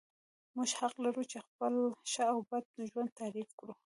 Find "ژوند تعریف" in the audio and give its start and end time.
2.89-3.49